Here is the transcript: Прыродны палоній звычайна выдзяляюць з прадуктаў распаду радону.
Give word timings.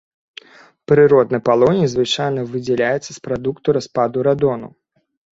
Прыродны 0.91 1.39
палоній 1.49 1.89
звычайна 1.93 2.45
выдзяляюць 2.53 3.11
з 3.11 3.15
прадуктаў 3.27 3.71
распаду 3.77 4.25
радону. 4.29 4.67